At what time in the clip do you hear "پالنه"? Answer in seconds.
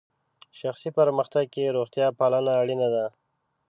2.19-2.51